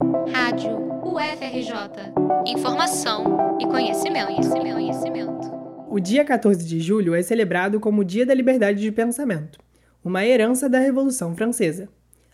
[0.00, 2.14] Rádio UFRJ.
[2.46, 5.52] Informação e conhecimento, conhecimento, conhecimento.
[5.90, 9.58] O dia 14 de julho é celebrado como o Dia da Liberdade de Pensamento,
[10.02, 11.86] uma herança da Revolução Francesa.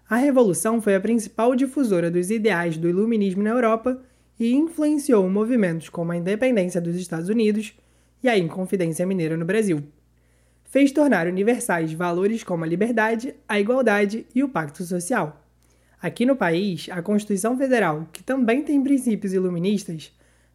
[0.08, 4.00] A Revolução foi a principal difusora dos ideais do iluminismo na Europa
[4.38, 7.74] e influenciou movimentos como a independência dos Estados Unidos
[8.22, 9.82] e a Inconfidência Mineira no Brasil.
[10.62, 15.45] Fez tornar universais valores como a liberdade, a igualdade e o pacto social.
[16.00, 20.12] Aqui no país, a Constituição Federal, que também tem princípios iluministas,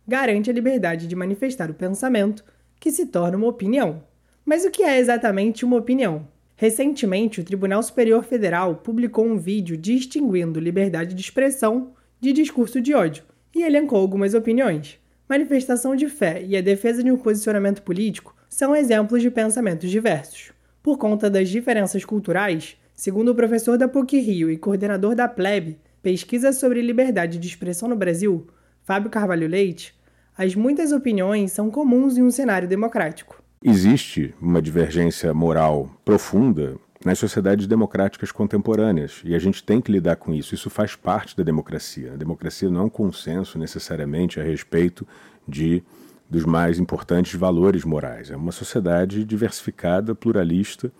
[0.08, 2.44] garante a liberdade de manifestar o pensamento
[2.80, 4.04] que se torna uma opinião.
[4.46, 6.27] Mas o que é exatamente uma opinião?
[6.55, 12.94] Recentemente, o Tribunal Superior Federal publicou um vídeo distinguindo liberdade de expressão de discurso de
[12.94, 13.23] ódio
[13.55, 14.99] e elencou algumas opiniões.
[15.27, 20.52] Manifestação de fé e a defesa de um posicionamento político são exemplos de pensamentos diversos.
[20.84, 25.80] Por conta das diferenças culturais, segundo o professor da PUC Rio e coordenador da PLEB,
[26.04, 28.46] pesquisa sobre liberdade de expressão no Brasil,
[28.84, 29.96] Fábio Carvalho Leite,
[30.38, 33.41] as muitas opiniões são comuns em um cenário democrático.
[33.63, 40.18] Existe uma divergência moral profunda nas sociedades democráticas contemporâneas e a gente tem que lidar
[40.18, 40.54] com isso.
[40.54, 42.13] Isso faz parte da democracia.
[42.13, 45.07] A democracia não é um consenso necessariamente a respeito
[45.48, 45.82] de
[46.29, 48.29] dos mais importantes valores morais.
[48.29, 50.91] É uma sociedade diversificada, pluralista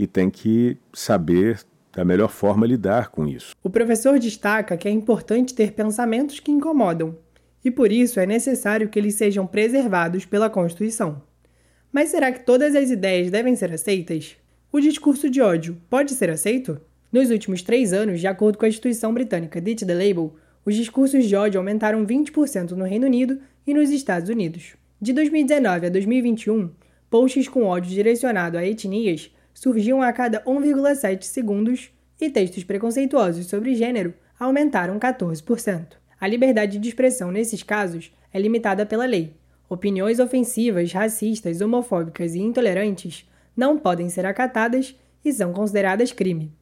[0.00, 1.60] e tem que saber
[1.92, 3.54] da melhor forma lidar com isso.
[3.62, 7.18] O professor destaca que é importante ter pensamentos que incomodam,
[7.62, 11.22] e por isso é necessário que eles sejam preservados pela Constituição.
[11.92, 14.36] Mas será que todas as ideias devem ser aceitas?
[14.72, 16.80] O discurso de ódio pode ser aceito?
[17.12, 20.34] Nos últimos três anos, de acordo com a instituição britânica Ditch the Label,
[20.64, 24.76] os discursos de ódio aumentaram 20% no Reino Unido e nos Estados Unidos.
[24.98, 26.70] De 2019 a 2021,
[27.10, 33.74] posts com ódio direcionado a etnias surgiam a cada 1,7 segundos e textos preconceituosos sobre
[33.74, 35.86] gênero aumentaram 14%.
[36.20, 39.34] A liberdade de expressão nesses casos é limitada pela lei.
[39.68, 46.52] Opiniões ofensivas, racistas, homofóbicas e intolerantes não podem ser acatadas e são consideradas crime.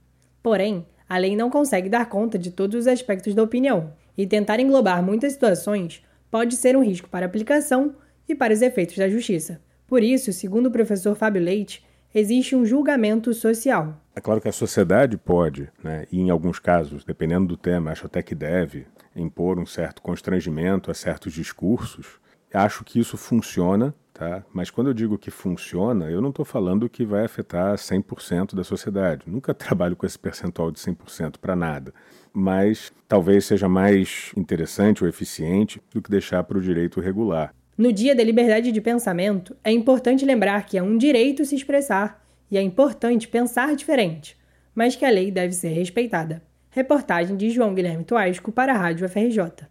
[0.43, 4.59] Porém, a lei não consegue dar conta de todos os aspectos da opinião, e tentar
[4.59, 7.95] englobar muitas situações pode ser um risco para a aplicação
[8.29, 9.61] e para os efeitos da justiça.
[9.87, 14.01] Por isso, segundo o professor Fábio Leite, existe um julgamento social.
[14.15, 18.07] É claro que a sociedade pode, né, e em alguns casos, dependendo do tema, acho
[18.07, 22.19] até que deve, impor um certo constrangimento a certos discursos.
[22.53, 24.43] Acho que isso funciona, tá?
[24.53, 28.65] mas quando eu digo que funciona, eu não estou falando que vai afetar 100% da
[28.65, 29.25] sociedade.
[29.27, 31.93] Nunca trabalho com esse percentual de 100% para nada.
[32.33, 37.55] Mas talvez seja mais interessante ou eficiente do que deixar para o direito regular.
[37.79, 42.21] No Dia da Liberdade de Pensamento, é importante lembrar que é um direito se expressar
[42.51, 44.37] e é importante pensar diferente,
[44.75, 46.43] mas que a lei deve ser respeitada.
[46.71, 49.69] Reportagem de João Guilherme Toasco para a Rádio FRJ.